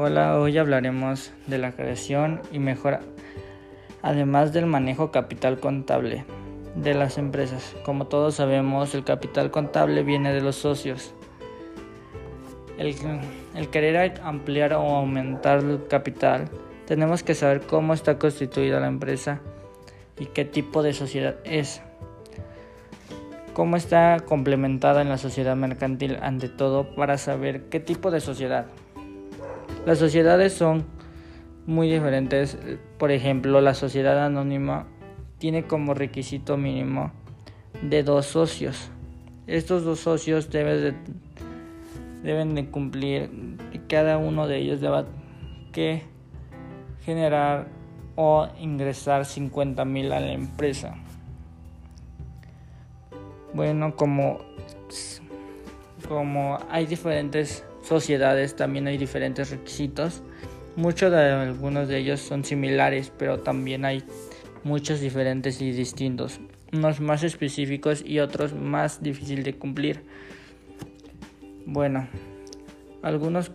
Hola, 0.00 0.38
hoy 0.38 0.56
hablaremos 0.56 1.32
de 1.48 1.58
la 1.58 1.72
creación 1.72 2.40
y 2.52 2.60
mejora, 2.60 3.00
además 4.00 4.52
del 4.52 4.66
manejo 4.66 5.10
capital 5.10 5.58
contable 5.58 6.24
de 6.76 6.94
las 6.94 7.18
empresas. 7.18 7.74
Como 7.84 8.06
todos 8.06 8.36
sabemos, 8.36 8.94
el 8.94 9.02
capital 9.02 9.50
contable 9.50 10.04
viene 10.04 10.32
de 10.32 10.40
los 10.40 10.54
socios. 10.54 11.14
El, 12.78 12.94
querer 13.70 14.20
ampliar 14.22 14.74
o 14.74 14.82
aumentar 14.82 15.64
el 15.64 15.84
capital, 15.88 16.44
tenemos 16.86 17.24
que 17.24 17.34
saber 17.34 17.62
cómo 17.62 17.92
está 17.92 18.20
constituida 18.20 18.78
la 18.78 18.86
empresa 18.86 19.40
y 20.16 20.26
qué 20.26 20.44
tipo 20.44 20.84
de 20.84 20.92
sociedad 20.92 21.38
es. 21.42 21.82
Cómo 23.52 23.76
está 23.76 24.20
complementada 24.20 25.02
en 25.02 25.08
la 25.08 25.18
sociedad 25.18 25.56
mercantil 25.56 26.18
ante 26.22 26.48
todo 26.48 26.94
para 26.94 27.18
saber 27.18 27.62
qué 27.62 27.80
tipo 27.80 28.12
de 28.12 28.20
sociedad. 28.20 28.66
Las 29.88 30.00
sociedades 30.00 30.52
son 30.52 30.84
muy 31.64 31.90
diferentes. 31.90 32.58
Por 32.98 33.10
ejemplo, 33.10 33.62
la 33.62 33.72
sociedad 33.72 34.22
anónima 34.22 34.86
tiene 35.38 35.64
como 35.64 35.94
requisito 35.94 36.58
mínimo 36.58 37.10
de 37.80 38.02
dos 38.02 38.26
socios. 38.26 38.90
Estos 39.46 39.84
dos 39.84 40.00
socios 40.00 40.50
deben 40.50 40.82
de, 40.82 40.94
deben 42.22 42.54
de 42.54 42.66
cumplir 42.66 43.30
cada 43.88 44.18
uno 44.18 44.46
de 44.46 44.58
ellos 44.58 44.82
debe 44.82 46.02
generar 47.06 47.68
o 48.14 48.46
ingresar 48.60 49.24
50 49.24 49.86
mil 49.86 50.12
a 50.12 50.20
la 50.20 50.32
empresa. 50.32 50.96
Bueno, 53.54 53.96
como, 53.96 54.40
como 56.08 56.58
hay 56.70 56.86
diferentes 56.86 57.64
sociedades, 57.82 58.56
también 58.56 58.86
hay 58.86 58.98
diferentes 58.98 59.50
requisitos. 59.50 60.22
Muchos 60.76 61.12
de 61.12 61.18
algunos 61.18 61.88
de 61.88 61.98
ellos 61.98 62.20
son 62.20 62.44
similares, 62.44 63.12
pero 63.18 63.40
también 63.40 63.84
hay 63.84 64.02
muchos 64.64 65.00
diferentes 65.00 65.60
y 65.60 65.72
distintos. 65.72 66.40
Unos 66.72 67.00
más 67.00 67.22
específicos 67.22 68.02
y 68.04 68.20
otros 68.20 68.54
más 68.54 69.02
difícil 69.02 69.42
de 69.42 69.54
cumplir. 69.54 70.02
Bueno, 71.66 72.08
algunos 73.02 73.50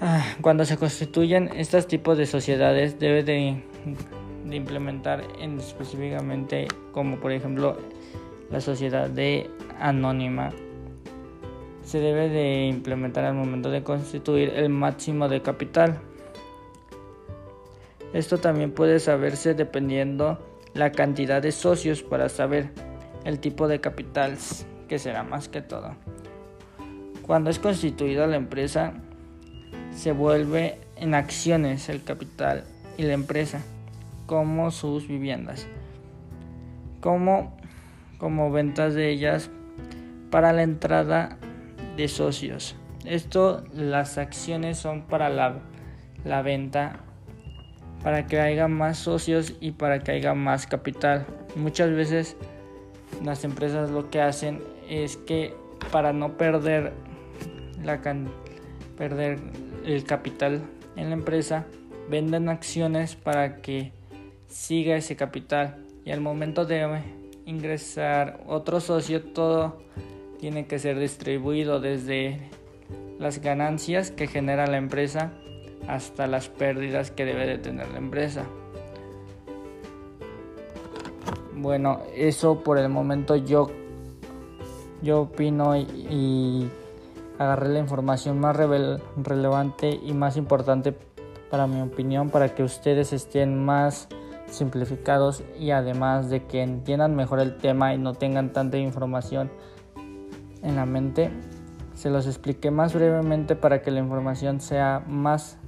Ah, 0.00 0.22
cuando 0.40 0.64
se 0.64 0.76
constituyen 0.76 1.50
estos 1.56 1.86
tipos 1.86 2.18
de 2.18 2.26
sociedades 2.26 2.98
debe 2.98 3.22
de, 3.22 3.62
implementar 4.50 5.24
en 5.40 5.58
específicamente 5.58 6.68
como 6.92 7.18
por 7.18 7.32
ejemplo 7.32 7.78
la 8.50 8.60
sociedad 8.60 9.08
de 9.08 9.48
anónima 9.80 10.52
se 11.84 12.00
debe 12.00 12.28
de 12.28 12.66
implementar 12.66 13.24
al 13.24 13.34
momento 13.34 13.70
de 13.70 13.82
constituir 13.82 14.50
el 14.50 14.70
máximo 14.70 15.28
de 15.28 15.42
capital. 15.42 16.00
Esto 18.12 18.38
también 18.38 18.72
puede 18.72 19.00
saberse 19.00 19.54
dependiendo 19.54 20.38
la 20.72 20.92
cantidad 20.92 21.42
de 21.42 21.52
socios 21.52 22.02
para 22.02 22.28
saber 22.28 22.70
el 23.24 23.38
tipo 23.38 23.68
de 23.68 23.80
capital 23.80 24.36
que 24.88 24.98
será 24.98 25.22
más 25.22 25.48
que 25.48 25.62
todo. 25.62 25.94
Cuando 27.22 27.50
es 27.50 27.58
constituida 27.58 28.26
la 28.26 28.36
empresa, 28.36 28.94
se 29.94 30.12
vuelve 30.12 30.78
en 30.96 31.14
acciones 31.14 31.88
el 31.88 32.02
capital 32.02 32.64
y 32.96 33.02
la 33.02 33.14
empresa, 33.14 33.62
como 34.26 34.70
sus 34.70 35.06
viviendas, 35.06 35.66
como, 37.00 37.56
como 38.18 38.50
ventas 38.50 38.94
de 38.94 39.10
ellas 39.10 39.50
para 40.34 40.52
la 40.52 40.64
entrada 40.64 41.38
de 41.96 42.08
socios. 42.08 42.74
Esto, 43.04 43.62
las 43.72 44.18
acciones 44.18 44.78
son 44.78 45.02
para 45.02 45.28
la, 45.28 45.60
la 46.24 46.42
venta, 46.42 47.04
para 48.02 48.26
que 48.26 48.40
haya 48.40 48.66
más 48.66 48.98
socios 48.98 49.54
y 49.60 49.70
para 49.70 50.00
que 50.00 50.10
haya 50.10 50.34
más 50.34 50.66
capital. 50.66 51.24
Muchas 51.54 51.92
veces 51.92 52.36
las 53.22 53.44
empresas 53.44 53.92
lo 53.92 54.10
que 54.10 54.20
hacen 54.20 54.60
es 54.88 55.18
que 55.18 55.54
para 55.92 56.12
no 56.12 56.36
perder 56.36 56.94
la 57.84 58.02
perder 58.98 59.38
el 59.86 60.02
capital 60.02 60.62
en 60.96 61.10
la 61.10 61.14
empresa, 61.14 61.64
venden 62.10 62.48
acciones 62.48 63.14
para 63.14 63.58
que 63.58 63.92
siga 64.48 64.96
ese 64.96 65.14
capital 65.14 65.76
y 66.04 66.10
al 66.10 66.20
momento 66.20 66.64
de 66.64 66.88
ingresar 67.46 68.42
otro 68.48 68.80
socio 68.80 69.22
todo 69.22 69.84
tiene 70.44 70.66
que 70.66 70.78
ser 70.78 70.98
distribuido 70.98 71.80
desde 71.80 72.38
las 73.18 73.40
ganancias 73.40 74.10
que 74.10 74.26
genera 74.26 74.66
la 74.66 74.76
empresa 74.76 75.32
hasta 75.88 76.26
las 76.26 76.50
pérdidas 76.50 77.10
que 77.10 77.24
debe 77.24 77.46
de 77.46 77.56
tener 77.56 77.90
la 77.90 77.96
empresa. 77.96 78.44
Bueno, 81.56 82.02
eso 82.14 82.62
por 82.62 82.76
el 82.76 82.90
momento 82.90 83.36
yo 83.36 83.70
yo 85.00 85.22
opino 85.22 85.78
y 85.78 86.68
agarré 87.38 87.70
la 87.70 87.78
información 87.78 88.38
más 88.38 88.54
relevante 88.54 89.98
y 90.04 90.12
más 90.12 90.36
importante 90.36 90.94
para 91.50 91.66
mi 91.66 91.80
opinión 91.80 92.28
para 92.28 92.54
que 92.54 92.62
ustedes 92.62 93.14
estén 93.14 93.64
más 93.64 94.08
simplificados 94.50 95.42
y 95.58 95.70
además 95.70 96.28
de 96.28 96.44
que 96.44 96.60
entiendan 96.60 97.16
mejor 97.16 97.40
el 97.40 97.56
tema 97.56 97.94
y 97.94 97.98
no 97.98 98.12
tengan 98.12 98.52
tanta 98.52 98.76
información 98.76 99.50
en 100.64 100.76
la 100.76 100.86
mente 100.86 101.30
se 101.94 102.10
los 102.10 102.26
expliqué 102.26 102.70
más 102.70 102.92
brevemente 102.94 103.54
para 103.54 103.82
que 103.82 103.90
la 103.90 104.00
información 104.00 104.60
sea 104.60 105.04
más 105.06 105.58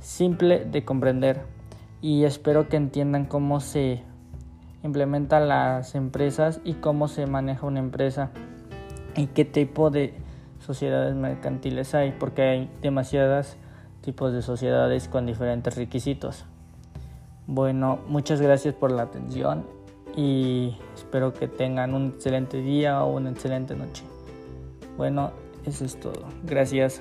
simple 0.00 0.64
de 0.64 0.84
comprender 0.84 1.42
y 2.02 2.24
espero 2.24 2.68
que 2.68 2.76
entiendan 2.76 3.26
cómo 3.26 3.60
se 3.60 4.02
implementan 4.82 5.48
las 5.48 5.94
empresas 5.94 6.60
y 6.64 6.74
cómo 6.74 7.06
se 7.08 7.26
maneja 7.26 7.66
una 7.66 7.78
empresa 7.78 8.30
y 9.16 9.26
qué 9.26 9.44
tipo 9.44 9.90
de 9.90 10.14
sociedades 10.58 11.14
mercantiles 11.14 11.94
hay, 11.94 12.12
porque 12.12 12.42
hay 12.42 12.70
demasiados 12.80 13.56
tipos 14.00 14.32
de 14.32 14.42
sociedades 14.42 15.08
con 15.08 15.26
diferentes 15.26 15.76
requisitos. 15.76 16.46
Bueno, 17.46 17.98
muchas 18.06 18.40
gracias 18.40 18.74
por 18.74 18.90
la 18.90 19.02
atención 19.02 19.66
y 20.16 20.76
espero 20.94 21.34
que 21.34 21.48
tengan 21.48 21.94
un 21.94 22.08
excelente 22.08 22.58
día 22.62 23.04
o 23.04 23.16
una 23.16 23.30
excelente 23.30 23.76
noche. 23.76 24.04
Bueno, 25.00 25.32
eso 25.64 25.86
es 25.86 25.98
todo. 25.98 26.26
Gracias. 26.44 27.00